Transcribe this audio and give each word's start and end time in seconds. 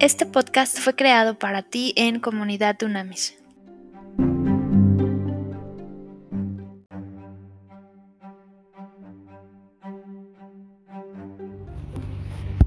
Este 0.00 0.26
podcast 0.26 0.78
fue 0.78 0.94
creado 0.94 1.40
para 1.40 1.62
ti 1.62 1.92
en 1.96 2.20
Comunidad 2.20 2.76
Dunamis. 2.78 3.36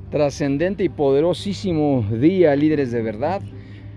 Trascendente 0.10 0.84
y 0.84 0.90
poderosísimo 0.90 2.06
día, 2.12 2.54
líderes 2.58 2.92
de 2.92 3.02
verdad. 3.02 3.42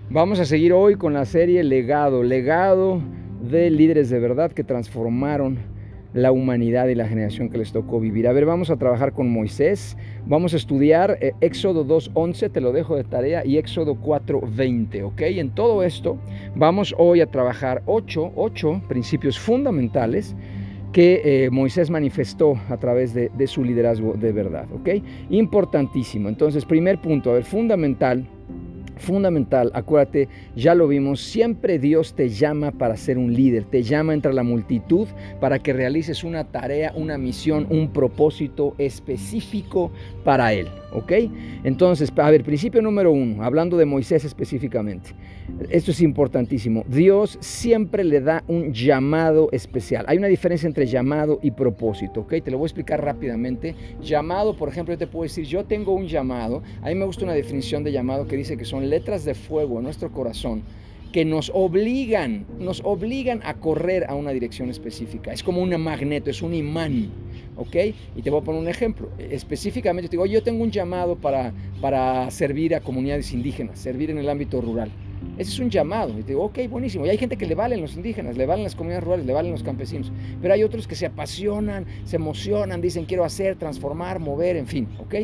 Vamos 0.09 0.39
a 0.39 0.45
seguir 0.45 0.71
hoy 0.71 0.95
con 0.95 1.13
la 1.13 1.25
serie 1.25 1.61
Legado, 1.65 2.23
legado 2.23 3.01
de 3.41 3.69
líderes 3.69 4.09
de 4.09 4.19
verdad 4.19 4.53
que 4.53 4.63
transformaron 4.63 5.74
la 6.15 6.31
humanidad 6.31 6.87
y 6.87 6.95
la 6.95 7.07
generación 7.07 7.49
que 7.49 7.57
les 7.57 7.73
tocó 7.73 7.99
vivir. 7.99 8.27
A 8.27 8.31
ver, 8.31 8.45
vamos 8.45 8.69
a 8.69 8.77
trabajar 8.77 9.11
con 9.11 9.29
Moisés, 9.29 9.97
vamos 10.25 10.53
a 10.53 10.57
estudiar 10.57 11.17
eh, 11.19 11.33
Éxodo 11.41 11.85
2.11, 11.85 12.51
te 12.51 12.61
lo 12.61 12.71
dejo 12.71 12.95
de 12.95 13.03
tarea, 13.03 13.45
y 13.45 13.57
Éxodo 13.57 13.95
4.20, 13.95 15.03
¿ok? 15.03 15.21
En 15.21 15.49
todo 15.49 15.83
esto 15.83 16.17
vamos 16.55 16.95
hoy 16.97 17.19
a 17.19 17.27
trabajar 17.27 17.83
ocho, 17.85 18.31
ocho 18.35 18.81
principios 18.87 19.37
fundamentales 19.37 20.37
que 20.93 21.21
eh, 21.25 21.49
Moisés 21.49 21.89
manifestó 21.89 22.57
a 22.69 22.77
través 22.77 23.13
de, 23.13 23.29
su 23.47 23.65
liderazgo 23.65 24.13
de 24.13 24.31
verdad, 24.31 24.67
¿ok? 24.73 25.03
Importantísimo. 25.29 26.29
Entonces, 26.29 26.63
primer 26.63 27.01
punto, 27.01 27.31
a 27.31 27.33
ver, 27.33 27.43
fundamental 27.43 28.25
fundamental, 28.97 29.71
acuérdate, 29.73 30.29
ya 30.55 30.75
lo 30.75 30.87
vimos, 30.87 31.21
siempre 31.21 31.79
Dios 31.79 32.13
te 32.13 32.29
llama 32.29 32.71
para 32.71 32.97
ser 32.97 33.17
un 33.17 33.33
líder, 33.33 33.65
te 33.65 33.83
llama 33.83 34.13
entre 34.13 34.33
la 34.33 34.43
multitud 34.43 35.07
para 35.39 35.59
que 35.59 35.73
realices 35.73 36.23
una 36.23 36.45
tarea, 36.45 36.93
una 36.95 37.17
misión, 37.17 37.67
un 37.69 37.91
propósito 37.91 38.75
específico 38.77 39.91
para 40.23 40.53
Él, 40.53 40.67
¿ok? 40.95 41.11
Entonces, 41.63 42.11
a 42.15 42.31
ver, 42.31 42.43
principio 42.43 42.81
número 42.81 43.11
uno, 43.11 43.43
hablando 43.43 43.77
de 43.77 43.85
Moisés 43.85 44.25
específicamente, 44.25 45.11
esto 45.69 45.91
es 45.91 46.01
importantísimo, 46.01 46.83
Dios 46.87 47.37
siempre 47.41 48.03
le 48.03 48.21
da 48.21 48.43
un 48.47 48.73
llamado 48.73 49.49
especial, 49.51 50.05
hay 50.07 50.17
una 50.17 50.27
diferencia 50.27 50.67
entre 50.67 50.85
llamado 50.85 51.39
y 51.41 51.51
propósito, 51.51 52.21
¿ok? 52.21 52.35
Te 52.43 52.51
lo 52.51 52.57
voy 52.57 52.65
a 52.65 52.67
explicar 52.67 53.03
rápidamente, 53.03 53.75
llamado, 54.01 54.55
por 54.55 54.69
ejemplo, 54.69 54.93
yo 54.93 54.97
te 54.97 55.07
puedo 55.07 55.23
decir, 55.23 55.45
yo 55.45 55.65
tengo 55.65 55.93
un 55.93 56.07
llamado, 56.07 56.63
a 56.81 56.89
mí 56.89 56.95
me 56.95 57.05
gusta 57.05 57.25
una 57.25 57.33
definición 57.33 57.83
de 57.83 57.91
llamado 57.91 58.27
que 58.27 58.37
dice 58.37 58.57
que 58.57 58.65
son 58.65 58.89
letras 58.89 59.25
de 59.25 59.35
fuego 59.35 59.77
en 59.77 59.83
nuestro 59.83 60.11
corazón 60.11 60.63
que 61.15 61.23
nos 61.23 61.49
obligan, 61.53 62.45
nos 62.59 62.81
obligan 62.83 63.39
a 63.45 63.53
correr 63.53 64.03
a 64.09 64.15
una 64.15 64.31
dirección 64.31 64.69
específica. 64.69 65.31
Es 65.31 65.43
como 65.43 65.61
un 65.61 65.69
magneto, 65.81 66.29
es 66.29 66.41
un 66.41 66.53
imán, 66.53 67.09
¿ok? 67.55 67.75
Y 68.15 68.21
te 68.21 68.29
voy 68.29 68.41
a 68.41 68.43
poner 68.43 68.61
un 68.61 68.67
ejemplo. 68.67 69.09
Específicamente, 69.17 70.09
te 70.09 70.13
digo, 70.13 70.25
yo 70.25 70.43
tengo 70.43 70.63
un 70.63 70.71
llamado 70.71 71.15
para, 71.15 71.53
para 71.81 72.29
servir 72.31 72.75
a 72.75 72.81
comunidades 72.81 73.31
indígenas, 73.33 73.79
servir 73.79 74.11
en 74.11 74.17
el 74.17 74.29
ámbito 74.29 74.61
rural. 74.61 74.91
Ese 75.37 75.51
es 75.51 75.59
un 75.59 75.69
llamado. 75.69 76.17
Y 76.17 76.21
te 76.21 76.29
digo, 76.29 76.43
ok, 76.45 76.59
buenísimo. 76.69 77.05
Y 77.05 77.09
hay 77.09 77.17
gente 77.17 77.37
que 77.37 77.45
le 77.45 77.55
valen 77.55 77.81
los 77.81 77.95
indígenas, 77.95 78.37
le 78.37 78.45
valen 78.45 78.63
las 78.63 78.75
comunidades 78.75 79.03
rurales, 79.03 79.25
le 79.25 79.33
valen 79.33 79.51
los 79.51 79.63
campesinos. 79.63 80.11
Pero 80.41 80.53
hay 80.53 80.63
otros 80.63 80.87
que 80.87 80.95
se 80.95 81.05
apasionan, 81.05 81.85
se 82.05 82.15
emocionan, 82.15 82.81
dicen 82.81 83.05
quiero 83.05 83.23
hacer, 83.23 83.55
transformar, 83.55 84.19
mover, 84.19 84.55
en 84.55 84.67
fin, 84.67 84.87
¿ok? 84.99 85.15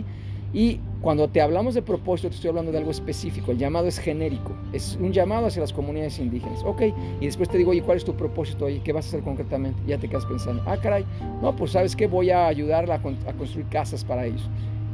Y 0.53 0.79
cuando 1.01 1.29
te 1.29 1.41
hablamos 1.41 1.73
de 1.73 1.81
propósito, 1.81 2.29
te 2.29 2.35
estoy 2.35 2.49
hablando 2.49 2.71
de 2.71 2.77
algo 2.77 2.91
específico. 2.91 3.51
El 3.51 3.57
llamado 3.57 3.87
es 3.87 3.97
genérico. 3.97 4.53
Es 4.73 4.97
un 5.01 5.11
llamado 5.11 5.47
hacia 5.47 5.61
las 5.61 5.73
comunidades 5.73 6.19
indígenas. 6.19 6.61
Ok, 6.65 6.83
y 7.19 7.25
después 7.25 7.49
te 7.49 7.57
digo, 7.57 7.71
oye, 7.71 7.81
¿cuál 7.81 7.97
es 7.97 8.05
tu 8.05 8.13
propósito? 8.15 8.65
Oye, 8.65 8.81
¿qué 8.83 8.93
vas 8.93 9.05
a 9.05 9.07
hacer 9.09 9.21
concretamente? 9.21 9.79
Ya 9.87 9.97
te 9.97 10.07
quedas 10.07 10.25
pensando, 10.25 10.61
ah, 10.65 10.77
caray, 10.77 11.05
no, 11.41 11.55
pues 11.55 11.71
sabes 11.71 11.95
que 11.95 12.07
voy 12.07 12.29
a 12.29 12.47
ayudar 12.47 12.89
a, 12.91 13.01
construir 13.01 13.65
casas 13.67 14.03
para 14.03 14.25
ellos. 14.25 14.47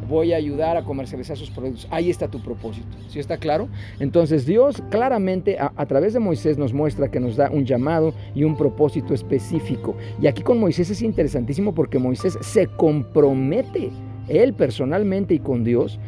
Voy 0.07 0.31
a 0.31 0.37
ayudar 0.37 0.77
a 0.77 0.85
comercializar 0.85 1.35
sus 1.35 1.49
productos. 1.49 1.85
Ahí 1.91 2.09
está 2.09 2.29
tu 2.29 2.41
propósito. 2.41 2.87
¿Sí 3.09 3.19
está 3.19 3.37
claro? 3.37 3.67
Entonces 3.99 4.45
Dios 4.45 4.81
claramente 4.89 5.59
a, 5.59 5.73
a 5.75 5.85
través 5.85 6.13
de 6.13 6.19
Moisés 6.19 6.57
nos 6.57 6.71
muestra 6.71 7.11
que 7.11 7.19
nos 7.19 7.35
da 7.35 7.49
un 7.51 7.65
llamado 7.65 8.13
y 8.33 8.45
un 8.45 8.55
propósito 8.55 9.13
específico. 9.13 9.97
Y 10.21 10.27
aquí 10.27 10.43
con 10.43 10.59
Moisés 10.59 10.89
es 10.91 11.01
interesantísimo 11.01 11.75
porque 11.75 11.99
Moisés 11.99 12.37
se 12.39 12.67
compromete 12.67 13.91
él 14.27 14.53
personalmente 14.53 15.33
y 15.33 15.39
con 15.39 15.63
Dios, 15.63 15.99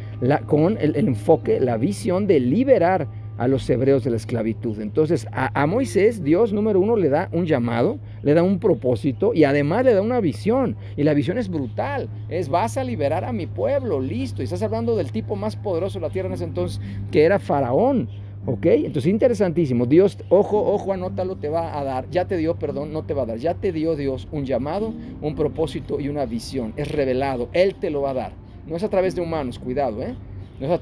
con 0.46 0.78
el, 0.80 0.96
enfoque, 0.96 1.60
la 1.60 1.78
visión 1.78 2.28
de 2.28 2.40
liberar 2.40 3.08
a 3.38 3.48
los 3.48 3.70
hebreos 3.70 4.04
de 4.04 4.12
la 4.12 4.18
esclavitud. 4.18 4.82
Entonces 4.82 5.26
a, 5.32 5.66
Moisés 5.66 6.24
Dios 6.24 6.52
número 6.52 6.80
uno 6.82 6.98
le 6.98 7.08
da 7.08 7.30
un 7.32 7.46
llamado, 7.46 7.98
le 8.22 8.34
da 8.34 8.44
un 8.44 8.60
propósito 8.60 9.34
y 9.34 9.46
además 9.46 9.86
le 9.86 9.94
da 9.94 10.02
una 10.02 10.20
visión. 10.20 10.76
Y 10.98 11.04
la 11.04 11.14
visión 11.14 11.38
es 11.38 11.50
brutal. 11.50 12.10
Es 12.28 12.50
vas 12.50 12.78
a 12.78 12.84
liberar 12.84 13.24
a 13.24 13.32
mi 13.32 13.48
pueblo, 13.48 14.02
listo. 14.02 14.42
Y 14.42 14.46
estás 14.46 14.62
hablando 14.62 14.98
del 14.98 15.14
tipo 15.14 15.38
más 15.38 15.56
poderoso 15.56 16.00
de 16.00 16.08
la 16.08 16.12
tierra 16.12 16.28
en 16.28 16.34
ese 16.34 16.44
entonces, 16.44 16.82
que 17.12 17.24
era 17.24 17.40
Faraón. 17.40 18.10
¿Ok? 18.50 18.66
Entonces, 18.66 19.12
interesantísimo. 19.12 19.86
Dios, 19.86 20.18
ojo, 20.30 20.74
ojo, 20.74 20.92
anótalo, 20.92 21.36
te 21.36 21.50
va 21.50 21.78
a 21.78 21.84
dar. 21.84 22.10
Ya 22.10 22.26
te 22.26 22.36
dio, 22.36 22.56
perdón, 22.56 22.92
no 22.92 23.04
te 23.04 23.14
va 23.14 23.24
a 23.24 23.26
dar. 23.28 23.38
Ya 23.38 23.54
te 23.54 23.72
dio 23.72 23.96
Dios 23.96 24.28
un 24.32 24.46
llamado, 24.46 24.92
un 25.22 25.36
propósito 25.36 26.00
y 26.00 26.10
una 26.10 26.26
visión. 26.26 26.74
Es 26.76 26.92
revelado. 26.92 27.50
Él 27.54 27.76
te 27.76 27.92
lo 27.92 28.02
va 28.02 28.12
a 28.12 28.16
dar. 28.16 28.32
No 28.68 28.76
es 28.76 28.84
a 28.84 28.90
través 28.90 29.16
de 29.16 29.22
humanos, 29.22 29.60
cuidado, 29.60 30.02
¿eh? 30.02 30.16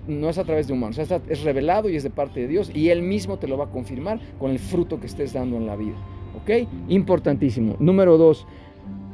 No 0.07 0.29
es, 0.29 0.39
a, 0.39 0.43
través 0.43 0.65
de 0.65 0.73
humanos, 0.73 0.97
es, 0.97 1.11
es 1.11 1.43
revelado 1.43 1.87
y 1.87 1.95
es 1.95 2.01
de 2.01 2.09
parte 2.09 2.39
de 2.39 2.47
Dios 2.47 2.71
y 2.73 2.89
Él 2.89 3.03
mismo 3.03 3.37
te 3.37 3.47
lo 3.47 3.59
va 3.59 3.65
a 3.65 3.69
confirmar 3.69 4.19
con 4.39 4.49
el 4.49 4.57
fruto 4.57 4.99
que 4.99 5.05
estés 5.05 5.33
dando 5.33 5.55
en 5.55 5.67
la 5.67 5.75
vida. 5.75 5.93
¿Ok? 6.41 6.67
Importantísimo. 6.87 7.75
Número 7.77 8.17
dos, 8.17 8.47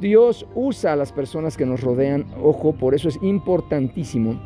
Dios 0.00 0.46
usa 0.54 0.94
a 0.94 0.96
las 0.96 1.12
personas 1.12 1.58
que 1.58 1.66
nos 1.66 1.82
rodean. 1.82 2.24
Ojo, 2.42 2.72
por 2.72 2.94
eso 2.94 3.10
es 3.10 3.18
importantísimo 3.20 4.40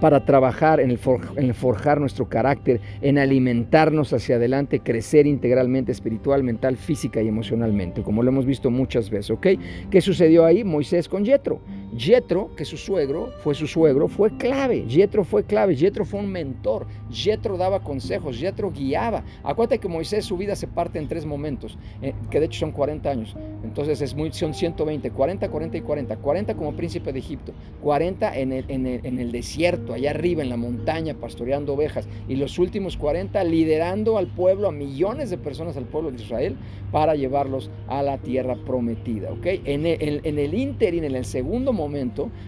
para 0.00 0.24
trabajar 0.24 0.80
en 0.80 0.90
el, 0.90 1.54
forjar 1.54 2.00
nuestro 2.00 2.28
carácter, 2.28 2.80
en 3.02 3.18
alimentarnos 3.18 4.12
hacia 4.12 4.36
adelante, 4.36 4.80
crecer 4.80 5.26
integralmente, 5.26 5.92
espiritual, 5.92 6.42
mental, 6.42 6.76
física 6.76 7.22
y 7.22 7.28
emocionalmente, 7.28 8.02
como 8.02 8.22
lo 8.22 8.30
hemos 8.30 8.46
visto 8.46 8.70
muchas 8.70 9.10
veces, 9.10 9.30
¿ok? 9.30 9.46
¿Qué 9.90 10.00
sucedió 10.00 10.44
ahí? 10.44 10.64
Moisés 10.64 11.08
con 11.08 11.24
Yetro. 11.24 11.60
Yetro, 11.96 12.54
que 12.56 12.64
su 12.64 12.76
suegro, 12.76 13.32
fue 13.42 13.54
su 13.54 13.66
suegro, 13.66 14.08
fue 14.08 14.36
clave. 14.36 14.86
Yetro 14.86 15.24
fue 15.24 15.44
clave, 15.44 15.74
Yetro 15.74 16.04
fue 16.04 16.20
un 16.20 16.30
mentor, 16.30 16.86
Yetro 17.10 17.56
daba 17.56 17.80
consejos, 17.80 18.38
Yetro 18.38 18.70
guiaba. 18.70 19.24
Acuérdate 19.42 19.78
que 19.78 19.88
Moisés 19.88 20.24
su 20.24 20.36
vida 20.36 20.54
se 20.54 20.68
parte 20.68 20.98
en 20.98 21.08
tres 21.08 21.26
momentos, 21.26 21.76
eh, 22.02 22.14
que 22.30 22.38
de 22.38 22.46
hecho 22.46 22.60
son 22.60 22.72
40 22.72 23.10
años. 23.10 23.36
Entonces 23.64 24.00
es 24.00 24.14
muy, 24.14 24.32
son 24.32 24.54
120, 24.54 25.10
40, 25.10 25.48
40 25.48 25.76
y 25.76 25.80
40. 25.80 26.16
40 26.16 26.54
como 26.54 26.72
príncipe 26.74 27.12
de 27.12 27.18
Egipto, 27.18 27.52
40 27.82 28.36
en 28.38 28.52
el, 28.52 28.64
en 28.68 28.86
el, 28.86 29.04
en 29.04 29.18
el 29.18 29.32
desierto, 29.32 29.92
allá 29.92 30.10
arriba 30.10 30.42
en 30.42 30.48
la 30.48 30.56
montaña, 30.56 31.14
pastoreando 31.14 31.74
ovejas. 31.74 32.08
Y 32.28 32.36
los 32.36 32.58
últimos 32.58 32.96
40 32.96 33.42
liderando 33.44 34.16
al 34.16 34.28
pueblo, 34.28 34.68
a 34.68 34.72
millones 34.72 35.30
de 35.30 35.38
personas 35.38 35.76
al 35.76 35.84
pueblo 35.84 36.10
de 36.10 36.22
Israel, 36.22 36.56
para 36.92 37.14
llevarlos 37.14 37.70
a 37.88 38.02
la 38.02 38.18
tierra 38.18 38.56
prometida. 38.64 39.30
En 39.44 39.86
el, 39.86 40.20
en 40.24 40.38
en 40.40 41.16
el 41.16 41.24
segundo 41.24 41.72
momento, 41.72 41.79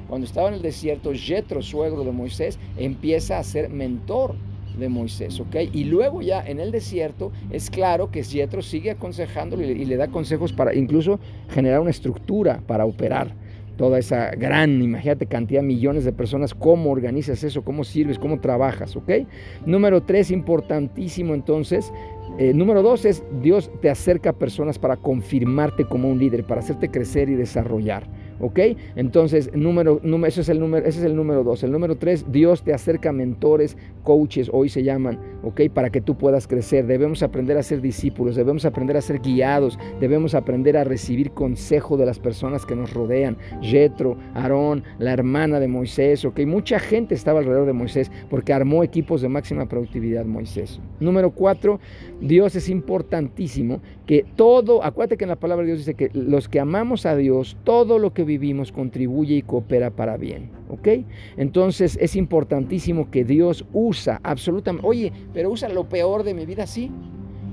cuando 0.08 0.26
estaba 0.26 0.48
en 0.48 0.54
el 0.54 0.62
desierto, 0.62 1.12
Jetro, 1.14 1.62
suegro 1.62 2.04
de 2.04 2.12
Moisés, 2.12 2.58
empieza 2.76 3.38
a 3.38 3.44
ser 3.44 3.70
mentor 3.70 4.34
de 4.78 4.88
Moisés, 4.88 5.38
¿ok? 5.40 5.56
Y 5.72 5.84
luego 5.84 6.22
ya 6.22 6.42
en 6.46 6.60
el 6.60 6.72
desierto 6.72 7.32
es 7.50 7.70
claro 7.70 8.10
que 8.10 8.24
Jetro 8.24 8.62
sigue 8.62 8.90
aconsejándole 8.90 9.66
y 9.72 9.84
le 9.84 9.96
da 9.96 10.08
consejos 10.08 10.52
para 10.52 10.74
incluso 10.74 11.20
generar 11.50 11.80
una 11.80 11.90
estructura 11.90 12.62
para 12.66 12.84
operar 12.84 13.34
toda 13.76 13.98
esa 13.98 14.30
gran, 14.30 14.82
imagínate, 14.82 15.26
cantidad, 15.26 15.62
millones 15.62 16.04
de 16.04 16.12
personas, 16.12 16.54
cómo 16.54 16.90
organizas 16.90 17.42
eso, 17.42 17.64
cómo 17.64 17.84
sirves, 17.84 18.18
cómo 18.18 18.40
trabajas, 18.40 18.96
¿ok? 18.96 19.10
Número 19.66 20.02
tres, 20.02 20.30
importantísimo 20.30 21.34
entonces, 21.34 21.92
eh, 22.38 22.52
número 22.54 22.82
dos 22.82 23.04
es 23.04 23.22
Dios 23.42 23.70
te 23.80 23.90
acerca 23.90 24.30
a 24.30 24.32
personas 24.34 24.78
para 24.78 24.96
confirmarte 24.96 25.84
como 25.84 26.08
un 26.08 26.18
líder, 26.18 26.44
para 26.44 26.60
hacerte 26.60 26.90
crecer 26.90 27.28
y 27.28 27.34
desarrollar. 27.34 28.06
¿Ok? 28.42 28.58
Entonces, 28.96 29.50
número, 29.54 30.00
número, 30.02 30.28
ese, 30.28 30.40
es 30.40 30.48
el 30.48 30.58
número, 30.58 30.84
ese 30.84 30.98
es 30.98 31.04
el 31.04 31.14
número 31.14 31.44
dos. 31.44 31.62
El 31.62 31.70
número 31.70 31.96
tres, 31.96 32.26
Dios 32.30 32.62
te 32.62 32.74
acerca 32.74 33.12
mentores, 33.12 33.76
coaches, 34.02 34.50
hoy 34.52 34.68
se 34.68 34.82
llaman, 34.82 35.18
¿ok? 35.44 35.62
Para 35.72 35.90
que 35.90 36.00
tú 36.00 36.18
puedas 36.18 36.48
crecer. 36.48 36.86
Debemos 36.86 37.22
aprender 37.22 37.56
a 37.56 37.62
ser 37.62 37.80
discípulos, 37.80 38.34
debemos 38.34 38.64
aprender 38.64 38.96
a 38.96 39.00
ser 39.00 39.20
guiados, 39.20 39.78
debemos 40.00 40.34
aprender 40.34 40.76
a 40.76 40.82
recibir 40.82 41.30
consejo 41.30 41.96
de 41.96 42.04
las 42.04 42.18
personas 42.18 42.66
que 42.66 42.74
nos 42.74 42.92
rodean. 42.92 43.36
Jetro, 43.60 44.16
Aarón, 44.34 44.82
la 44.98 45.12
hermana 45.12 45.60
de 45.60 45.68
Moisés, 45.68 46.24
¿ok? 46.24 46.40
Mucha 46.44 46.80
gente 46.80 47.14
estaba 47.14 47.38
alrededor 47.38 47.66
de 47.66 47.72
Moisés 47.72 48.10
porque 48.28 48.52
armó 48.52 48.82
equipos 48.82 49.22
de 49.22 49.28
máxima 49.28 49.68
productividad 49.68 50.24
Moisés. 50.24 50.80
Número 50.98 51.30
cuatro, 51.30 51.78
Dios 52.20 52.56
es 52.56 52.68
importantísimo 52.68 53.80
que 54.06 54.24
todo, 54.34 54.82
acuérdate 54.82 55.16
que 55.16 55.24
en 55.24 55.30
la 55.30 55.36
palabra 55.36 55.62
de 55.62 55.68
Dios 55.68 55.78
dice 55.78 55.94
que 55.94 56.10
los 56.12 56.48
que 56.48 56.58
amamos 56.58 57.06
a 57.06 57.14
Dios, 57.14 57.56
todo 57.64 57.98
lo 57.98 58.12
que 58.12 58.24
vivimos 58.38 58.72
contribuye 58.72 59.36
y 59.36 59.42
coopera 59.42 59.90
para 59.90 60.16
bien. 60.16 60.50
¿Ok? 60.68 60.88
Entonces 61.36 61.98
es 62.00 62.16
importantísimo 62.16 63.10
que 63.10 63.24
Dios 63.24 63.64
usa 63.72 64.20
absolutamente, 64.22 64.86
oye, 64.86 65.12
pero 65.32 65.50
usa 65.50 65.68
lo 65.68 65.88
peor 65.88 66.22
de 66.22 66.34
mi 66.34 66.46
vida, 66.46 66.66
sí. 66.66 66.90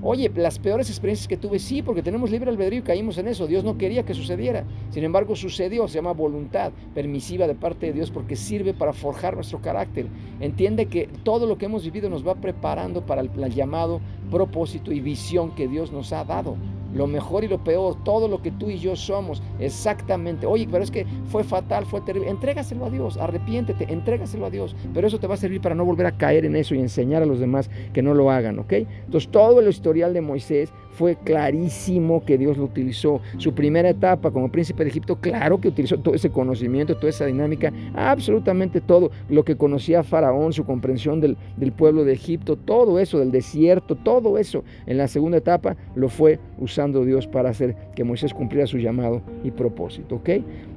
Oye, 0.01 0.31
las 0.33 0.59
peores 0.59 0.89
experiencias 0.89 1.27
que 1.27 1.35
tuve, 1.35 1.59
sí, 1.59 1.81
porque 1.81 2.01
tenemos 2.01 2.31
libre 2.31 2.49
albedrío 2.49 2.79
y 2.79 2.83
caímos 2.83 3.17
en 3.17 3.27
eso. 3.27 3.47
Dios 3.47 3.65
no 3.65 3.77
quería 3.77 4.03
que 4.03 4.13
sucediera. 4.13 4.63
Sin 4.91 5.03
embargo, 5.03 5.35
sucedió. 5.35 5.89
Se 5.89 5.95
llama 5.95 6.13
voluntad 6.13 6.71
permisiva 6.95 7.47
de 7.47 7.55
parte 7.55 7.87
de 7.87 7.93
Dios 7.93 8.09
porque 8.09 8.37
sirve 8.37 8.73
para 8.73 8.93
forjar 8.93 9.35
nuestro 9.35 9.59
carácter. 9.61 10.07
Entiende 10.39 10.85
que 10.85 11.09
todo 11.23 11.45
lo 11.47 11.57
que 11.57 11.65
hemos 11.65 11.83
vivido 11.83 12.09
nos 12.09 12.25
va 12.25 12.35
preparando 12.35 13.05
para 13.05 13.19
el, 13.19 13.29
el 13.43 13.53
llamado, 13.53 13.99
propósito 14.31 14.93
y 14.93 15.01
visión 15.01 15.53
que 15.53 15.67
Dios 15.67 15.91
nos 15.91 16.13
ha 16.13 16.23
dado 16.23 16.55
lo 16.93 17.07
mejor 17.07 17.43
y 17.43 17.47
lo 17.47 17.63
peor, 17.63 18.03
todo 18.03 18.27
lo 18.27 18.41
que 18.41 18.51
tú 18.51 18.69
y 18.69 18.77
yo 18.77 18.95
somos, 18.95 19.41
exactamente. 19.59 20.45
Oye, 20.45 20.67
pero 20.69 20.83
es 20.83 20.91
que 20.91 21.05
fue 21.25 21.43
fatal, 21.43 21.85
fue 21.85 22.01
terrible. 22.01 22.29
Entrégaselo 22.29 22.85
a 22.85 22.89
Dios, 22.89 23.17
arrepiéntete, 23.17 23.91
entrégaselo 23.91 24.45
a 24.45 24.49
Dios. 24.49 24.75
Pero 24.93 25.07
eso 25.07 25.19
te 25.19 25.27
va 25.27 25.35
a 25.35 25.37
servir 25.37 25.61
para 25.61 25.75
no 25.75 25.85
volver 25.85 26.05
a 26.05 26.17
caer 26.17 26.45
en 26.45 26.55
eso 26.55 26.75
y 26.75 26.79
enseñar 26.79 27.23
a 27.23 27.25
los 27.25 27.39
demás 27.39 27.69
que 27.93 28.01
no 28.01 28.13
lo 28.13 28.31
hagan, 28.31 28.59
¿ok? 28.59 28.73
Entonces, 29.05 29.29
todo 29.31 29.59
el 29.59 29.67
historial 29.67 30.13
de 30.13 30.21
Moisés 30.21 30.73
fue 30.91 31.17
clarísimo 31.23 32.23
que 32.25 32.37
Dios 32.37 32.57
lo 32.57 32.65
utilizó. 32.65 33.21
Su 33.37 33.53
primera 33.53 33.89
etapa 33.89 34.31
como 34.31 34.51
príncipe 34.51 34.83
de 34.83 34.89
Egipto, 34.89 35.17
claro 35.17 35.59
que 35.59 35.69
utilizó 35.69 35.97
todo 35.97 36.15
ese 36.15 36.29
conocimiento, 36.29 36.95
toda 36.95 37.09
esa 37.09 37.25
dinámica, 37.25 37.71
absolutamente 37.93 38.81
todo 38.81 39.11
lo 39.29 39.43
que 39.43 39.55
conocía 39.55 40.03
Faraón, 40.03 40.53
su 40.53 40.65
comprensión 40.65 41.21
del, 41.21 41.37
del 41.57 41.71
pueblo 41.71 42.03
de 42.03 42.13
Egipto, 42.13 42.55
todo 42.55 42.99
eso, 42.99 43.19
del 43.19 43.31
desierto, 43.31 43.95
todo 43.95 44.37
eso 44.37 44.63
en 44.85 44.97
la 44.97 45.07
segunda 45.07 45.37
etapa 45.37 45.75
lo 45.95 46.09
fue 46.09 46.39
usando 46.57 47.03
Dios 47.05 47.27
para 47.27 47.49
hacer 47.49 47.75
que 47.95 48.03
Moisés 48.03 48.33
cumpliera 48.33 48.67
su 48.67 48.77
llamado 48.77 49.21
y 49.43 49.51
propósito. 49.51 50.21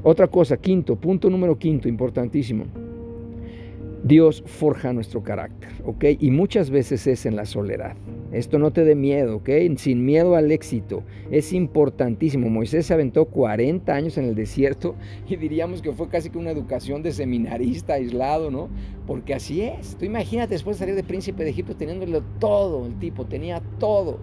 Otra 0.02 0.28
cosa, 0.28 0.56
quinto, 0.56 0.96
punto 0.96 1.28
número 1.28 1.58
quinto, 1.58 1.88
importantísimo. 1.88 2.91
Dios 4.04 4.42
forja 4.44 4.92
nuestro 4.92 5.22
carácter, 5.22 5.70
¿ok? 5.84 6.04
Y 6.18 6.32
muchas 6.32 6.70
veces 6.70 7.06
es 7.06 7.24
en 7.24 7.36
la 7.36 7.44
soledad. 7.46 7.94
Esto 8.32 8.58
no 8.58 8.72
te 8.72 8.84
dé 8.84 8.96
miedo, 8.96 9.36
¿ok? 9.36 9.48
Sin 9.76 10.04
miedo 10.04 10.34
al 10.34 10.50
éxito. 10.50 11.04
Es 11.30 11.52
importantísimo. 11.52 12.50
Moisés 12.50 12.86
se 12.86 12.94
aventó 12.94 13.26
40 13.26 13.94
años 13.94 14.18
en 14.18 14.24
el 14.24 14.34
desierto 14.34 14.96
y 15.28 15.36
diríamos 15.36 15.82
que 15.82 15.92
fue 15.92 16.08
casi 16.08 16.30
que 16.30 16.38
una 16.38 16.50
educación 16.50 17.04
de 17.04 17.12
seminarista 17.12 17.94
aislado, 17.94 18.50
¿no? 18.50 18.68
Porque 19.06 19.34
así 19.34 19.60
es. 19.60 19.96
Tú 19.96 20.04
imagínate 20.04 20.54
después 20.54 20.76
de 20.76 20.80
salir 20.80 20.96
de 20.96 21.04
príncipe 21.04 21.44
de 21.44 21.50
Egipto 21.50 21.76
teniéndolo 21.76 22.22
todo, 22.40 22.86
el 22.86 22.98
tipo 22.98 23.26
tenía 23.26 23.62
todo, 23.78 24.18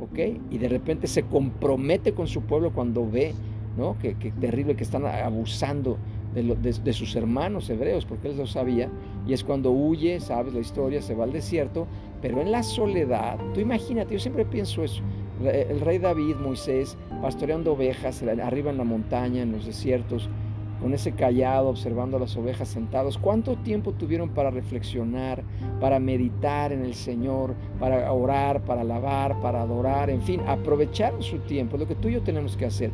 ¿ok? 0.00 0.18
Y 0.52 0.58
de 0.58 0.68
repente 0.68 1.08
se 1.08 1.24
compromete 1.24 2.12
con 2.12 2.28
su 2.28 2.42
pueblo 2.42 2.72
cuando 2.72 3.10
ve, 3.10 3.34
¿no? 3.76 3.98
Que, 3.98 4.14
que 4.14 4.30
terrible 4.30 4.76
que 4.76 4.84
están 4.84 5.04
abusando 5.04 5.98
de, 6.34 6.92
sus 6.92 7.16
hermanos 7.16 7.68
hebreos, 7.70 8.04
porque 8.04 8.28
él 8.28 8.36
lo 8.36 8.46
sabía, 8.46 8.88
y 9.26 9.32
es 9.32 9.44
cuando 9.44 9.70
huye, 9.70 10.20
sabes 10.20 10.54
la 10.54 10.60
historia, 10.60 11.02
se 11.02 11.14
va 11.14 11.24
al 11.24 11.32
desierto, 11.32 11.86
pero 12.22 12.40
en 12.40 12.52
la 12.52 12.62
soledad, 12.62 13.38
tú 13.54 13.60
imagínate, 13.60 14.14
yo 14.14 14.20
siempre 14.20 14.44
pienso 14.44 14.84
eso, 14.84 15.02
el 15.42 15.80
rey 15.80 15.98
David, 15.98 16.36
Moisés, 16.36 16.96
pastoreando 17.22 17.72
ovejas 17.72 18.22
arriba 18.22 18.70
en 18.70 18.78
la 18.78 18.84
montaña, 18.84 19.42
en 19.42 19.52
los 19.52 19.66
desiertos, 19.66 20.28
con 20.80 20.94
ese 20.94 21.12
callado, 21.12 21.68
observando 21.68 22.16
a 22.16 22.20
las 22.20 22.36
ovejas 22.36 22.68
sentados. 22.68 23.18
¿Cuánto 23.18 23.56
tiempo 23.56 23.92
tuvieron 23.92 24.30
para 24.30 24.50
reflexionar, 24.50 25.42
para 25.78 25.98
meditar 25.98 26.72
en 26.72 26.84
el 26.84 26.94
Señor, 26.94 27.54
para 27.78 28.10
orar, 28.12 28.62
para 28.62 28.80
alabar, 28.80 29.38
para 29.40 29.62
adorar? 29.62 30.10
En 30.10 30.22
fin, 30.22 30.40
aprovechar 30.46 31.12
su 31.20 31.38
tiempo, 31.40 31.76
lo 31.76 31.86
que 31.86 31.94
tú 31.94 32.08
y 32.08 32.12
yo 32.12 32.22
tenemos 32.22 32.56
que 32.56 32.66
hacer. 32.66 32.90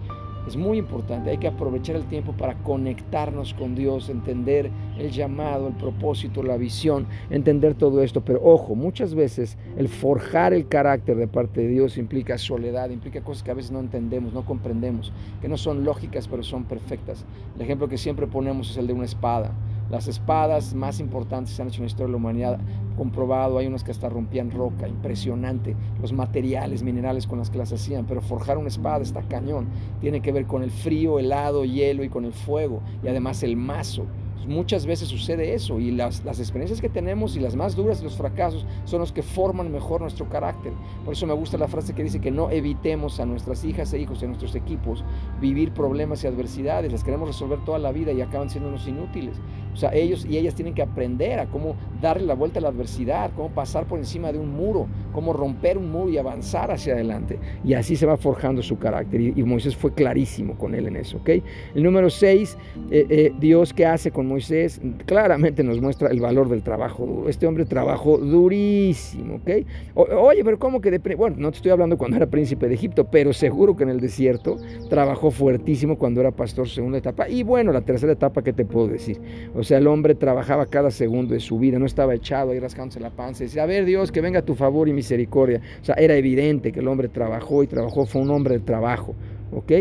Es 0.46 0.56
muy 0.56 0.78
importante, 0.78 1.30
hay 1.30 1.38
que 1.38 1.48
aprovechar 1.48 1.96
el 1.96 2.04
tiempo 2.04 2.32
para 2.32 2.54
conectarnos 2.62 3.52
con 3.54 3.74
Dios, 3.74 4.08
entender 4.08 4.70
el 4.96 5.10
llamado, 5.10 5.66
el 5.66 5.74
propósito, 5.74 6.42
la 6.44 6.56
visión, 6.56 7.06
entender 7.30 7.74
todo 7.74 8.00
esto. 8.00 8.24
Pero 8.24 8.40
ojo, 8.44 8.76
muchas 8.76 9.14
veces 9.14 9.58
el 9.76 9.88
forjar 9.88 10.52
el 10.52 10.68
carácter 10.68 11.16
de 11.16 11.26
parte 11.26 11.62
de 11.62 11.68
Dios 11.68 11.98
implica 11.98 12.38
soledad, 12.38 12.90
implica 12.90 13.22
cosas 13.22 13.42
que 13.42 13.50
a 13.50 13.54
veces 13.54 13.72
no 13.72 13.80
entendemos, 13.80 14.32
no 14.32 14.44
comprendemos, 14.44 15.12
que 15.40 15.48
no 15.48 15.56
son 15.56 15.84
lógicas 15.84 16.28
pero 16.28 16.44
son 16.44 16.64
perfectas. 16.64 17.24
El 17.56 17.62
ejemplo 17.62 17.88
que 17.88 17.98
siempre 17.98 18.28
ponemos 18.28 18.70
es 18.70 18.76
el 18.76 18.86
de 18.86 18.92
una 18.92 19.04
espada. 19.04 19.52
Las 19.90 20.08
espadas 20.08 20.74
más 20.74 21.00
importantes 21.00 21.54
se 21.54 21.62
han 21.62 21.68
hecho 21.68 21.78
en 21.78 21.84
la 21.84 21.86
historia 21.86 22.06
de 22.06 22.12
la 22.12 22.16
humanidad, 22.16 22.58
comprobado, 22.96 23.58
hay 23.58 23.66
unas 23.66 23.84
que 23.84 23.92
hasta 23.92 24.08
rompían 24.08 24.50
roca, 24.50 24.88
impresionante, 24.88 25.76
los 26.00 26.12
materiales, 26.12 26.82
minerales 26.82 27.26
con 27.26 27.38
las 27.38 27.50
que 27.50 27.58
las 27.58 27.72
hacían, 27.72 28.06
pero 28.06 28.20
forjar 28.20 28.58
una 28.58 28.68
espada 28.68 29.02
está 29.02 29.22
cañón, 29.22 29.68
tiene 30.00 30.20
que 30.20 30.32
ver 30.32 30.46
con 30.46 30.62
el 30.62 30.70
frío, 30.70 31.18
helado, 31.18 31.64
hielo 31.64 32.02
y 32.02 32.08
con 32.08 32.24
el 32.24 32.32
fuego, 32.32 32.80
y 33.02 33.08
además 33.08 33.42
el 33.42 33.56
mazo 33.56 34.06
muchas 34.46 34.86
veces 34.86 35.08
sucede 35.08 35.54
eso 35.54 35.80
y 35.80 35.90
las, 35.90 36.24
las, 36.24 36.38
experiencias 36.38 36.80
que 36.80 36.88
tenemos 36.88 37.36
y 37.36 37.40
las 37.40 37.56
más 37.56 37.74
duras 37.74 37.98
de 37.98 38.04
los 38.04 38.16
fracasos 38.16 38.64
son 38.84 39.00
los 39.00 39.12
que 39.12 39.22
forman 39.22 39.72
mejor 39.72 40.00
nuestro 40.00 40.28
carácter. 40.28 40.72
Por 41.04 41.14
eso 41.14 41.26
me 41.26 41.34
gusta 41.34 41.58
la 41.58 41.68
frase 41.68 41.94
que 41.94 42.02
dice 42.02 42.20
que 42.20 42.30
no 42.30 42.50
evitemos 42.50 43.20
a 43.20 43.26
nuestras 43.26 43.64
hijas 43.64 43.92
e 43.92 43.98
hijos 43.98 44.22
y 44.22 44.24
a 44.24 44.28
nuestros 44.28 44.54
equipos 44.54 45.04
vivir 45.40 45.72
problemas 45.72 46.22
y 46.24 46.26
adversidades, 46.26 46.92
las 46.92 47.04
queremos 47.04 47.28
resolver 47.28 47.58
toda 47.64 47.78
la 47.78 47.92
vida 47.92 48.12
y 48.12 48.20
acaban 48.20 48.50
siendo 48.50 48.68
unos 48.68 48.86
inútiles. 48.86 49.36
O 49.76 49.78
sea, 49.78 49.92
ellos 49.92 50.24
y 50.24 50.38
ellas 50.38 50.54
tienen 50.54 50.72
que 50.72 50.80
aprender 50.80 51.38
a 51.38 51.44
cómo 51.44 51.76
darle 52.00 52.24
la 52.24 52.32
vuelta 52.32 52.60
a 52.60 52.62
la 52.62 52.68
adversidad, 52.68 53.30
cómo 53.36 53.50
pasar 53.50 53.84
por 53.84 53.98
encima 53.98 54.32
de 54.32 54.38
un 54.38 54.56
muro, 54.56 54.86
cómo 55.12 55.34
romper 55.34 55.76
un 55.76 55.92
muro 55.92 56.08
y 56.08 56.16
avanzar 56.16 56.70
hacia 56.70 56.94
adelante. 56.94 57.38
Y 57.62 57.74
así 57.74 57.94
se 57.94 58.06
va 58.06 58.16
forjando 58.16 58.62
su 58.62 58.78
carácter. 58.78 59.20
Y, 59.20 59.42
Moisés 59.42 59.76
fue 59.76 59.92
clarísimo 59.92 60.56
con 60.56 60.74
él 60.74 60.86
en 60.88 60.96
eso. 60.96 61.18
¿ok? 61.18 61.28
El 61.74 61.82
número 61.82 62.08
6, 62.08 62.56
eh, 62.90 63.06
eh, 63.10 63.32
Dios 63.38 63.74
qué 63.74 63.84
hace 63.84 64.10
con 64.10 64.26
Moisés, 64.26 64.80
claramente 65.04 65.62
nos 65.62 65.78
muestra 65.78 66.08
el 66.08 66.20
valor 66.20 66.48
del 66.48 66.62
trabajo 66.62 67.04
duro. 67.04 67.28
Este 67.28 67.46
hombre 67.46 67.66
trabajó 67.66 68.16
durísimo. 68.16 69.36
¿ok? 69.36 69.50
oye, 69.94 70.42
pero 70.42 70.58
¿cómo 70.58 70.80
que 70.80 70.90
de... 70.90 71.16
Bueno, 71.16 71.36
no 71.38 71.50
te 71.50 71.58
estoy 71.58 71.70
hablando 71.70 71.98
cuando 71.98 72.16
era 72.16 72.26
príncipe 72.26 72.66
de 72.66 72.74
Egipto, 72.74 73.08
pero 73.10 73.34
seguro 73.34 73.76
que 73.76 73.82
en 73.82 73.90
el 73.90 74.00
desierto 74.00 74.56
trabajó 74.88 75.30
fuertísimo 75.30 75.98
cuando 75.98 76.22
era 76.22 76.30
pastor 76.30 76.66
segunda 76.66 76.96
etapa. 76.96 77.28
Y 77.28 77.42
bueno, 77.42 77.72
la 77.72 77.82
tercera 77.82 78.12
etapa, 78.12 78.42
¿qué 78.42 78.54
te 78.54 78.64
puedo 78.64 78.88
decir? 78.88 79.20
Sea, 79.66 79.78
el 79.78 79.86
hombre 79.86 80.14
trabajaba 80.14 80.66
cada 80.66 80.90
segundo 80.90 81.34
de 81.34 81.40
su 81.40 81.58
vida, 81.58 81.78
no 81.78 81.86
estaba 81.86 82.14
echado 82.14 82.52
ahí 82.52 82.58
rascándose 82.60 83.00
la 83.00 83.10
panza 83.10 83.42
y 83.42 83.46
decía, 83.46 83.64
a 83.64 83.66
ver 83.66 83.84
Dios, 83.84 84.12
que 84.12 84.20
venga 84.20 84.42
tu 84.42 84.54
favor 84.54 84.88
y 84.88 84.92
misericordia. 84.92 85.60
O 85.82 85.84
sea, 85.84 85.96
era 85.96 86.14
evidente 86.14 86.72
que 86.72 86.80
el 86.80 86.88
hombre 86.88 87.08
trabajó 87.08 87.62
y 87.62 87.66
trabajó, 87.66 88.06
fue 88.06 88.22
un 88.22 88.30
hombre 88.30 88.54
de 88.54 88.60
trabajo. 88.60 89.14
¿Ok? 89.52 89.72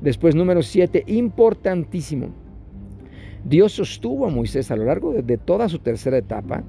Después, 0.00 0.34
número 0.34 0.62
siete, 0.62 1.04
importantísimo. 1.06 2.30
Dios 3.44 3.72
sostuvo 3.72 4.26
a 4.26 4.30
Moisés 4.30 4.70
a 4.70 4.76
lo 4.76 4.84
largo 4.84 5.12
de 5.12 5.38
toda 5.38 5.68
su 5.68 5.78
tercera 5.78 6.18
etapa 6.18 6.64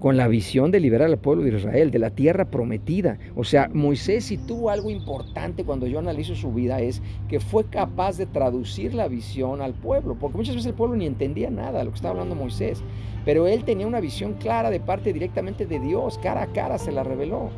con 0.00 0.16
la 0.16 0.26
visión 0.28 0.70
de 0.70 0.80
liberar 0.80 1.08
al 1.08 1.18
pueblo 1.18 1.44
de 1.44 1.56
Israel, 1.56 1.90
de 1.90 1.98
la 1.98 2.10
tierra 2.10 2.46
prometida. 2.46 3.18
O 3.36 3.44
sea, 3.44 3.70
Moisés 3.72 4.24
si 4.24 4.38
tuvo 4.38 4.70
algo 4.70 4.90
importante 4.90 5.64
cuando 5.64 5.86
yo 5.86 5.98
analizo 5.98 6.34
su 6.34 6.52
vida 6.52 6.80
es 6.80 7.02
que 7.28 7.38
fue 7.38 7.66
capaz 7.66 8.16
de 8.16 8.26
traducir 8.26 8.94
la 8.94 9.06
visión 9.08 9.60
al 9.60 9.74
pueblo, 9.74 10.16
porque 10.18 10.38
muchas 10.38 10.54
veces 10.56 10.68
el 10.68 10.74
pueblo 10.74 10.96
ni 10.96 11.06
entendía 11.06 11.50
nada 11.50 11.78
de 11.78 11.84
lo 11.84 11.90
que 11.90 11.96
estaba 11.96 12.12
hablando 12.12 12.34
Moisés, 12.34 12.82
pero 13.24 13.46
él 13.46 13.64
tenía 13.64 13.86
una 13.86 14.00
visión 14.00 14.34
clara 14.34 14.70
de 14.70 14.80
parte 14.80 15.12
directamente 15.12 15.66
de 15.66 15.78
Dios, 15.78 16.18
cara 16.18 16.42
a 16.42 16.52
cara 16.52 16.78
se 16.78 16.92
la 16.92 17.04
reveló. 17.04 17.50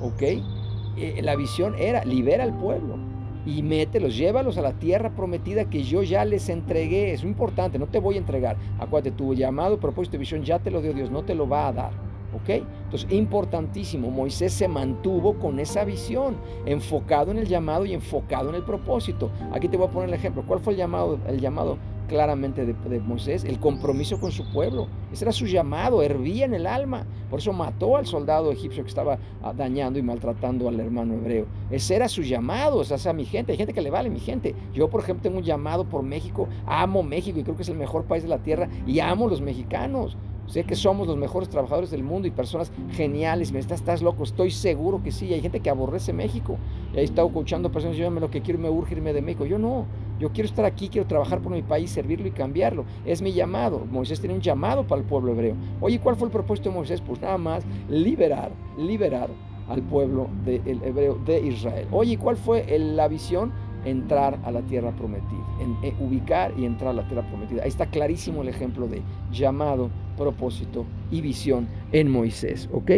¿Ok? 0.00 0.22
Eh, 0.22 1.20
la 1.22 1.34
visión 1.34 1.74
era, 1.76 2.04
libera 2.04 2.44
al 2.44 2.56
pueblo 2.56 3.09
y 3.46 3.62
mételos, 3.62 4.16
llévalos 4.16 4.58
a 4.58 4.62
la 4.62 4.72
tierra 4.72 5.10
prometida 5.10 5.64
que 5.64 5.82
yo 5.82 6.02
ya 6.02 6.24
les 6.24 6.48
entregué. 6.48 7.12
Es 7.12 7.24
importante, 7.24 7.78
no 7.78 7.86
te 7.86 7.98
voy 7.98 8.16
a 8.16 8.18
entregar. 8.18 8.56
Acuérdate, 8.78 9.16
tu 9.16 9.34
llamado, 9.34 9.78
propósito 9.78 10.16
y 10.16 10.20
visión 10.20 10.44
ya 10.44 10.58
te 10.58 10.70
lo 10.70 10.80
dio 10.80 10.92
Dios, 10.92 11.10
no 11.10 11.22
te 11.22 11.34
lo 11.34 11.48
va 11.48 11.68
a 11.68 11.72
dar. 11.72 12.10
¿Ok? 12.32 12.48
Entonces, 12.84 13.10
importantísimo, 13.10 14.08
Moisés 14.10 14.52
se 14.52 14.68
mantuvo 14.68 15.34
con 15.34 15.58
esa 15.58 15.84
visión, 15.84 16.36
enfocado 16.64 17.32
en 17.32 17.38
el 17.38 17.48
llamado 17.48 17.84
y 17.84 17.92
enfocado 17.92 18.50
en 18.50 18.54
el 18.54 18.62
propósito. 18.62 19.30
Aquí 19.52 19.68
te 19.68 19.76
voy 19.76 19.88
a 19.88 19.90
poner 19.90 20.10
el 20.10 20.14
ejemplo. 20.14 20.44
¿Cuál 20.46 20.60
fue 20.60 20.74
el 20.74 20.78
llamado? 20.78 21.18
El 21.26 21.40
llamado 21.40 21.76
claramente 22.10 22.66
de, 22.66 23.00
Moisés, 23.00 23.44
el 23.44 23.60
compromiso 23.60 24.18
con 24.18 24.32
su 24.32 24.50
pueblo. 24.52 24.88
Ese 25.12 25.24
era 25.24 25.30
su 25.30 25.46
llamado, 25.46 26.02
hervía 26.02 26.44
en 26.44 26.54
el 26.54 26.66
alma. 26.66 27.06
Por 27.30 27.38
eso 27.38 27.52
mató 27.52 27.96
al 27.96 28.04
soldado 28.04 28.50
egipcio 28.50 28.82
que 28.82 28.88
estaba 28.88 29.16
ah, 29.44 29.52
dañando 29.52 29.96
y 29.96 30.02
maltratando 30.02 30.68
al 30.68 30.80
hermano 30.80 31.14
hebreo. 31.14 31.46
Ese 31.70 31.94
era 31.94 32.08
su 32.08 32.22
llamado, 32.22 32.78
o 32.78 32.84
sea, 32.84 33.12
mi 33.12 33.24
gente, 33.24 33.52
hay 33.52 33.58
gente 33.58 33.72
que 33.72 33.80
le 33.80 33.90
vale, 33.90 34.10
mi 34.10 34.18
gente. 34.18 34.56
Yo, 34.74 34.90
por 34.90 35.02
ejemplo, 35.02 35.22
tengo 35.22 35.38
un 35.38 35.44
llamado 35.44 35.84
por 35.84 36.02
México, 36.02 36.48
amo 36.66 37.04
México 37.04 37.38
y 37.38 37.44
creo 37.44 37.54
que 37.54 37.62
es 37.62 37.68
el 37.68 37.76
mejor 37.76 38.04
país 38.06 38.24
de 38.24 38.28
la 38.28 38.38
tierra 38.38 38.68
y 38.88 38.98
amo 38.98 39.28
los 39.28 39.40
mexicanos. 39.40 40.16
Sé 40.48 40.64
que 40.64 40.74
somos 40.74 41.06
los 41.06 41.16
mejores 41.16 41.48
trabajadores 41.48 41.92
del 41.92 42.02
mundo 42.02 42.26
y 42.26 42.32
personas 42.32 42.72
geniales. 42.90 43.52
Me 43.52 43.60
estás, 43.60 44.02
loco, 44.02 44.24
estoy 44.24 44.50
seguro 44.50 45.00
que 45.00 45.12
sí. 45.12 45.32
Hay 45.32 45.40
gente 45.40 45.60
que 45.60 45.70
aborrece 45.70 46.12
México. 46.12 46.58
Y 46.92 46.98
ahí 46.98 47.04
está 47.04 47.22
escuchando 47.24 47.70
personas, 47.70 47.96
yo 47.96 48.10
lo 48.10 48.32
que 48.32 48.40
quiero, 48.42 48.58
me 48.58 48.68
urge 48.68 48.96
de 48.96 49.22
México. 49.22 49.46
Yo 49.46 49.60
no, 49.60 49.86
yo 50.20 50.30
quiero 50.30 50.48
estar 50.48 50.66
aquí, 50.66 50.90
quiero 50.90 51.08
trabajar 51.08 51.40
por 51.40 51.50
mi 51.50 51.62
país, 51.62 51.90
servirlo 51.90 52.28
y 52.28 52.30
cambiarlo. 52.30 52.84
Es 53.06 53.22
mi 53.22 53.32
llamado. 53.32 53.86
Moisés 53.90 54.20
tiene 54.20 54.34
un 54.34 54.42
llamado 54.42 54.86
para 54.86 55.00
el 55.00 55.06
pueblo 55.06 55.32
hebreo. 55.32 55.56
Oye, 55.80 55.98
¿cuál 55.98 56.14
fue 56.14 56.28
el 56.28 56.32
propósito 56.32 56.68
de 56.68 56.76
Moisés? 56.76 57.00
Pues 57.00 57.20
nada 57.22 57.38
más 57.38 57.64
liberar, 57.88 58.52
liberar 58.78 59.30
al 59.68 59.82
pueblo 59.82 60.28
hebreo 60.46 61.18
de 61.24 61.40
Israel. 61.40 61.88
Oye, 61.90 62.18
¿cuál 62.18 62.36
fue 62.36 62.66
la 62.78 63.08
visión? 63.08 63.52
entrar 63.84 64.38
a 64.44 64.50
la 64.50 64.60
tierra 64.60 64.90
prometida, 64.92 65.40
eh, 65.82 65.94
ubicar 66.00 66.52
y 66.58 66.66
entrar 66.66 66.90
a 66.90 66.92
la 66.92 67.06
tierra 67.06 67.26
prometida. 67.26 67.62
Ahí 67.62 67.68
está 67.70 67.86
clarísimo 67.86 68.42
el 68.42 68.48
ejemplo 68.48 68.86
de 68.86 69.00
llamado, 69.32 69.88
propósito 70.18 70.84
y 71.10 71.22
visión 71.22 71.66
en 71.92 72.10
Moisés, 72.10 72.68
¿ok? 72.72 72.90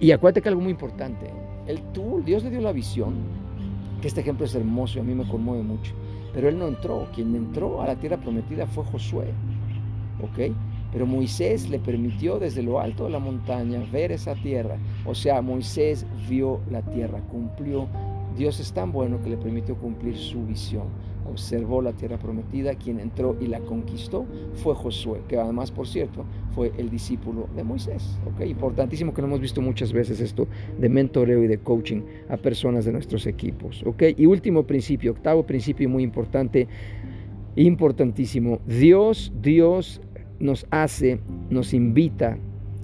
Y 0.00 0.10
acuérdate 0.10 0.42
que 0.42 0.48
algo 0.48 0.62
muy 0.62 0.72
importante, 0.72 1.30
Él 1.68 1.80
tuvo, 1.92 2.20
Dios 2.22 2.42
le 2.42 2.50
dio 2.50 2.60
la 2.60 2.72
visión, 2.72 3.14
que 4.00 4.08
este 4.08 4.20
ejemplo 4.20 4.46
es 4.46 4.54
hermoso 4.56 4.98
a 4.98 5.04
mí 5.04 5.14
me 5.14 5.28
conmueve 5.28 5.62
mucho. 5.62 5.94
Pero 6.32 6.48
él 6.48 6.58
no 6.58 6.68
entró, 6.68 7.06
quien 7.14 7.34
entró 7.34 7.82
a 7.82 7.86
la 7.86 7.96
tierra 7.96 8.16
prometida 8.16 8.66
fue 8.66 8.84
Josué. 8.84 9.26
¿Ok? 10.22 10.54
Pero 10.92 11.06
Moisés 11.06 11.68
le 11.70 11.78
permitió 11.78 12.38
desde 12.38 12.62
lo 12.62 12.80
alto 12.80 13.04
de 13.04 13.10
la 13.10 13.18
montaña 13.18 13.82
ver 13.92 14.12
esa 14.12 14.34
tierra. 14.34 14.76
O 15.04 15.14
sea, 15.14 15.40
Moisés 15.40 16.06
vio 16.28 16.60
la 16.70 16.82
tierra, 16.82 17.20
cumplió. 17.30 17.86
Dios 18.36 18.60
es 18.60 18.72
tan 18.72 18.92
bueno 18.92 19.20
que 19.22 19.30
le 19.30 19.36
permitió 19.36 19.76
cumplir 19.76 20.16
su 20.16 20.44
visión 20.46 20.88
observó 21.30 21.82
la 21.82 21.92
tierra 21.92 22.18
prometida, 22.18 22.74
quien 22.74 23.00
entró 23.00 23.36
y 23.40 23.46
la 23.46 23.60
conquistó 23.60 24.26
fue 24.54 24.74
Josué, 24.74 25.20
que 25.28 25.38
además, 25.38 25.70
por 25.70 25.86
cierto, 25.86 26.24
fue 26.54 26.72
el 26.78 26.90
discípulo 26.90 27.48
de 27.56 27.64
Moisés. 27.64 28.18
¿okay? 28.32 28.50
Importantísimo 28.50 29.14
que 29.14 29.22
lo 29.22 29.28
hemos 29.28 29.40
visto 29.40 29.60
muchas 29.60 29.92
veces 29.92 30.20
esto 30.20 30.46
de 30.78 30.88
mentoreo 30.88 31.42
y 31.42 31.46
de 31.46 31.58
coaching 31.58 32.02
a 32.28 32.36
personas 32.36 32.84
de 32.84 32.92
nuestros 32.92 33.26
equipos. 33.26 33.82
¿okay? 33.86 34.14
Y 34.18 34.26
último 34.26 34.66
principio, 34.66 35.12
octavo 35.12 35.46
principio 35.46 35.88
muy 35.88 36.02
importante, 36.02 36.68
importantísimo, 37.56 38.60
Dios, 38.66 39.32
Dios 39.40 40.00
nos 40.38 40.66
hace, 40.70 41.20
nos 41.50 41.74
invita 41.74 42.38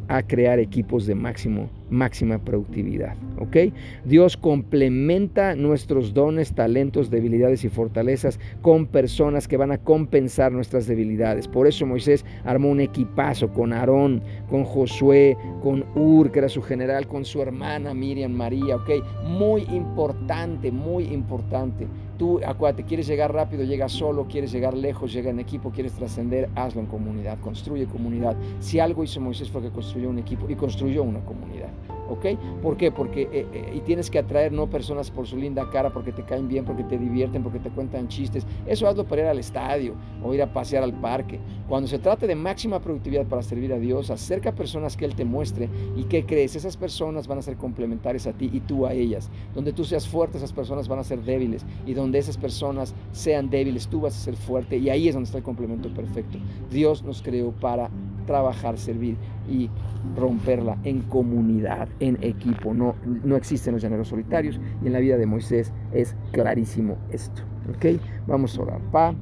a 0.08 0.22
crear 0.22 0.58
equipos 0.58 1.06
de 1.06 1.14
máximo, 1.14 1.68
máxima 1.90 2.38
productividad. 2.38 3.16
¿ok? 3.38 3.72
Dios 4.04 4.36
complementa 4.36 5.54
nuestros 5.54 6.14
dones, 6.14 6.54
talentos, 6.54 7.10
debilidades 7.10 7.64
y 7.64 7.68
fortalezas 7.68 8.38
con 8.62 8.86
personas 8.86 9.48
que 9.48 9.56
van 9.56 9.72
a 9.72 9.78
compensar 9.78 10.52
nuestras 10.52 10.86
debilidades. 10.86 11.48
Por 11.48 11.66
eso 11.66 11.86
Moisés 11.86 12.24
armó 12.44 12.70
un 12.70 12.80
equipazo 12.80 13.52
con 13.52 13.72
Aarón, 13.72 14.22
con 14.48 14.64
Josué, 14.64 15.36
con 15.62 15.84
Ur, 15.94 16.30
que 16.30 16.40
era 16.40 16.48
su 16.48 16.62
general, 16.62 17.06
con 17.06 17.24
su 17.24 17.42
hermana 17.42 17.94
Miriam 17.94 18.32
María. 18.32 18.76
¿ok? 18.76 18.90
Muy 19.24 19.62
importante, 19.62 20.70
muy 20.70 21.04
importante. 21.04 21.86
Tú, 22.18 22.40
acuérdate, 22.46 22.84
quieres 22.84 23.06
llegar 23.06 23.32
rápido, 23.32 23.64
llega 23.64 23.88
solo, 23.88 24.26
quieres 24.26 24.50
llegar 24.50 24.74
lejos, 24.74 25.12
llega 25.12 25.30
en 25.30 25.38
equipo, 25.38 25.70
quieres 25.70 25.92
trascender, 25.92 26.48
hazlo 26.54 26.80
en 26.80 26.86
comunidad, 26.86 27.38
construye 27.40 27.86
comunidad. 27.86 28.34
Si 28.58 28.80
algo 28.80 29.04
hizo 29.04 29.20
Moisés 29.20 29.50
fue 29.50 29.60
que 29.60 29.70
construyó 29.70 30.08
un 30.08 30.18
equipo 30.18 30.48
y 30.48 30.54
construyó 30.54 31.02
una 31.02 31.20
comunidad. 31.20 31.68
¿Ok? 32.08 32.26
¿Por 32.62 32.76
qué? 32.76 32.90
Porque 32.90 33.22
eh, 33.32 33.46
eh, 33.52 33.72
y 33.76 33.80
tienes 33.80 34.10
que 34.10 34.18
atraer 34.18 34.52
no 34.52 34.68
personas 34.68 35.10
por 35.10 35.26
su 35.26 35.36
linda 35.36 35.68
cara, 35.70 35.90
porque 35.90 36.12
te 36.12 36.22
caen 36.22 36.48
bien, 36.48 36.64
porque 36.64 36.84
te 36.84 36.98
divierten, 36.98 37.42
porque 37.42 37.58
te 37.58 37.70
cuentan 37.70 38.08
chistes. 38.08 38.46
Eso 38.66 38.88
hazlo 38.88 39.04
para 39.04 39.22
ir 39.22 39.28
al 39.28 39.38
estadio 39.38 39.94
o 40.22 40.34
ir 40.34 40.42
a 40.42 40.52
pasear 40.52 40.82
al 40.82 40.92
parque. 40.92 41.38
Cuando 41.68 41.88
se 41.88 41.98
trate 41.98 42.26
de 42.26 42.34
máxima 42.34 42.80
productividad 42.80 43.26
para 43.26 43.42
servir 43.42 43.72
a 43.72 43.78
Dios, 43.78 44.10
acerca 44.10 44.50
a 44.50 44.54
personas 44.54 44.96
que 44.96 45.04
Él 45.04 45.14
te 45.14 45.24
muestre 45.24 45.68
y 45.96 46.04
que 46.04 46.24
crees, 46.24 46.56
esas 46.56 46.76
personas 46.76 47.26
van 47.26 47.38
a 47.38 47.42
ser 47.42 47.56
complementarias 47.56 48.26
a 48.26 48.32
ti 48.32 48.50
y 48.52 48.60
tú 48.60 48.86
a 48.86 48.92
ellas. 48.92 49.30
Donde 49.54 49.72
tú 49.72 49.84
seas 49.84 50.06
fuerte, 50.06 50.38
esas 50.38 50.52
personas 50.52 50.88
van 50.88 50.98
a 50.98 51.04
ser 51.04 51.22
débiles 51.22 51.64
y 51.86 51.94
donde 51.94 52.18
esas 52.18 52.36
personas 52.36 52.94
sean 53.12 53.50
débiles, 53.50 53.88
tú 53.88 54.00
vas 54.00 54.16
a 54.16 54.20
ser 54.20 54.36
fuerte 54.36 54.76
y 54.76 54.90
ahí 54.90 55.08
es 55.08 55.14
donde 55.14 55.26
está 55.26 55.38
el 55.38 55.44
complemento 55.44 55.92
perfecto. 55.92 56.38
Dios 56.70 57.02
nos 57.02 57.22
creó 57.22 57.52
para 57.52 57.90
trabajar, 58.26 58.78
servir 58.78 59.16
y 59.48 59.70
romperla 60.16 60.76
en 60.84 61.02
comunidad, 61.02 61.88
en 62.00 62.18
equipo. 62.22 62.74
No, 62.74 62.94
no 63.24 63.36
existen 63.36 63.74
los 63.74 63.82
llaneros 63.82 64.08
solitarios 64.08 64.60
y 64.82 64.86
en 64.86 64.92
la 64.92 64.98
vida 64.98 65.16
de 65.16 65.26
Moisés 65.26 65.72
es 65.92 66.14
clarísimo 66.32 66.96
esto. 67.10 67.42
¿Ok? 67.74 68.00
Vamos 68.26 68.58
a 68.58 68.62
orar. 68.62 68.80
Pa, 68.92 69.14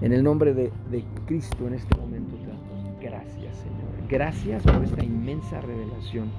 en 0.00 0.12
el 0.12 0.22
nombre 0.22 0.54
de, 0.54 0.70
de 0.90 1.04
Cristo 1.26 1.66
en 1.66 1.74
este 1.74 1.96
momento 1.98 2.36
te 2.36 2.48
damos 2.48 2.66
gracias, 3.00 3.56
Señor. 3.56 4.08
Gracias 4.08 4.62
por 4.62 4.84
esta 4.84 5.04
inmensa 5.04 5.60
revelación 5.60 6.30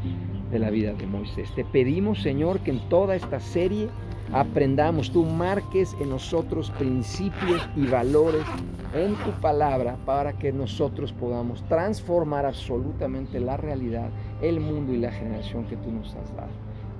de 0.51 0.59
la 0.59 0.69
vida 0.69 0.93
de 0.93 1.05
Moisés. 1.07 1.49
Te 1.55 1.65
pedimos, 1.65 2.21
Señor, 2.21 2.59
que 2.59 2.71
en 2.71 2.79
toda 2.89 3.15
esta 3.15 3.39
serie 3.39 3.89
aprendamos, 4.33 5.11
tú 5.11 5.25
marques 5.25 5.95
en 5.99 6.09
nosotros 6.09 6.71
principios 6.71 7.67
y 7.75 7.85
valores 7.87 8.45
en 8.93 9.15
tu 9.15 9.31
palabra 9.41 9.97
para 10.05 10.33
que 10.33 10.51
nosotros 10.51 11.13
podamos 11.13 11.63
transformar 11.63 12.45
absolutamente 12.45 13.39
la 13.39 13.57
realidad, 13.57 14.09
el 14.41 14.59
mundo 14.59 14.93
y 14.93 14.97
la 14.97 15.11
generación 15.11 15.65
que 15.65 15.77
tú 15.77 15.91
nos 15.91 16.15
has 16.15 16.35
dado. 16.35 16.51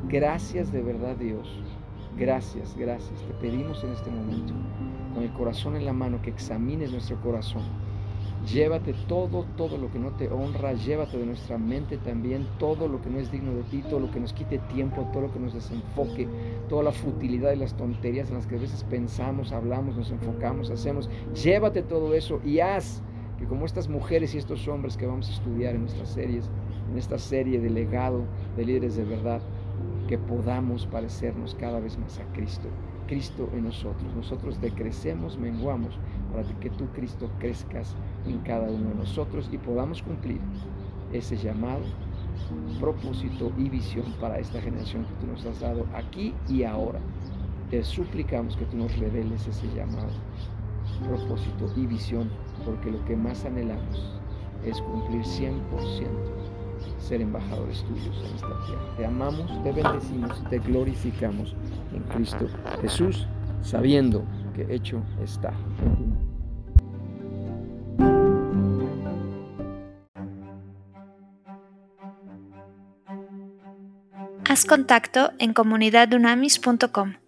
Gracias 0.08 0.72
de 0.72 0.82
verdad 0.82 1.16
Dios. 1.16 1.48
Gracias, 2.18 2.76
gracias. 2.76 3.22
Te 3.22 3.34
pedimos 3.36 3.84
en 3.84 3.92
este 3.92 4.10
momento, 4.10 4.54
con 5.14 5.24
el 5.24 5.32
corazón 5.34 5.76
en 5.76 5.86
la 5.86 5.94
mano, 5.94 6.20
que 6.22 6.32
examines 6.32 6.92
nuestro 6.92 7.20
corazón 7.22 7.62
Llévate 8.54 8.94
todo, 9.10 9.46
todo 9.58 9.78
lo 9.78 9.92
que 9.92 10.00
no 10.00 10.12
te 10.12 10.30
honra, 10.30 10.72
llévate 10.72 11.18
de 11.18 11.26
nuestra 11.26 11.58
mente 11.58 11.98
también 11.98 12.48
todo 12.60 12.88
lo 12.88 13.02
que 13.02 13.10
no 13.10 13.20
es 13.20 13.30
digno 13.30 13.54
de 13.54 13.64
ti, 13.64 13.84
todo 13.90 14.00
lo 14.00 14.10
que 14.10 14.22
nos 14.22 14.32
quite 14.32 14.58
tiempo, 14.74 15.06
todo 15.12 15.24
lo 15.24 15.34
que 15.34 15.40
nos 15.40 15.54
desenfoque, 15.54 16.30
toda 16.70 16.84
la 16.84 16.94
futilidad 16.94 17.52
y 17.52 17.58
las 17.58 17.76
tonterías 17.76 18.30
en 18.30 18.36
las 18.36 18.48
que 18.48 18.56
a 18.56 18.60
veces 18.60 18.86
pensamos, 18.86 19.52
hablamos, 19.52 19.98
nos 19.98 20.12
enfocamos, 20.12 20.70
hacemos. 20.70 21.10
Llévate 21.44 21.82
todo 21.82 22.14
eso 22.14 22.40
y 22.46 22.62
haz 22.62 23.02
que 23.38 23.46
como 23.46 23.66
estas 23.66 23.90
mujeres 23.90 24.34
y 24.34 24.38
estos 24.38 24.66
hombres 24.70 24.96
que 24.96 25.06
vamos 25.06 25.28
a 25.28 25.34
estudiar 25.34 25.76
en 25.76 25.82
nuestras 25.82 26.08
series, 26.08 26.50
en 26.90 26.98
esta 26.98 27.18
serie 27.18 27.60
de 27.60 27.70
legado 27.70 28.24
de 28.56 28.66
líderes 28.66 28.96
de 28.96 29.04
verdad, 29.04 29.42
que 30.08 30.18
podamos 30.18 30.86
parecernos 30.86 31.54
cada 31.56 31.82
vez 31.82 31.98
más 31.98 32.18
a 32.20 32.24
Cristo. 32.32 32.70
Cristo 33.08 33.50
en 33.54 33.64
nosotros. 33.64 34.14
Nosotros 34.16 34.62
decrecemos, 34.62 35.38
menguamos, 35.38 35.98
para 36.32 36.44
que 36.60 36.70
tú, 36.70 36.88
Cristo, 36.94 37.30
crezcas 37.40 37.96
en 38.30 38.40
cada 38.40 38.70
uno 38.70 38.90
de 38.90 38.96
nosotros 38.96 39.50
y 39.52 39.58
podamos 39.58 40.02
cumplir 40.02 40.40
ese 41.14 41.38
llamado, 41.38 41.82
propósito 42.80 43.52
y 43.58 43.70
visión 43.70 44.06
para 44.20 44.40
esta 44.40 44.62
generación 44.62 45.06
que 45.06 45.14
tú 45.26 45.32
nos 45.32 45.46
has 45.46 45.60
dado 45.60 45.86
aquí 45.94 46.34
y 46.48 46.64
ahora. 46.64 47.00
Te 47.70 47.84
suplicamos 47.84 48.56
que 48.56 48.66
tú 48.66 48.78
nos 48.78 48.98
reveles 48.98 49.48
ese 49.48 49.68
llamado, 49.76 50.10
propósito 51.06 51.72
y 51.76 51.86
visión, 51.86 52.30
porque 52.66 52.92
lo 52.92 53.04
que 53.06 53.16
más 53.16 53.44
anhelamos 53.46 54.20
es 54.64 54.82
cumplir 54.82 55.22
100% 55.22 56.38
ser 57.00 57.22
embajadores 57.22 57.84
tuyos 57.84 58.18
en 58.26 58.36
esta 58.36 58.66
tierra. 58.66 58.96
Te 58.98 59.06
amamos, 59.06 59.64
te 59.64 59.72
bendecimos, 59.72 60.44
te 60.50 60.60
glorificamos 60.60 61.56
en 61.94 62.04
Cristo 62.04 62.48
Jesús, 62.82 63.28
sabiendo 63.62 64.24
que 64.54 64.74
hecho 64.74 65.02
está. 65.24 65.54
Contacto 74.66 75.32
en 75.40 75.54
comunidadunamis.com. 75.54 77.27